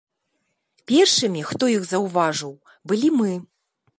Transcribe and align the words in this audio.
Першымі, 0.91 1.43
хто 1.51 1.69
іх 1.75 1.85
заўважыў, 1.91 2.53
былі 2.93 3.09
мы. 3.21 3.31